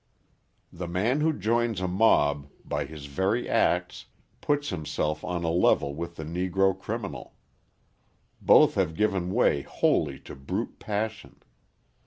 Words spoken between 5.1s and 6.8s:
on a level with the Negro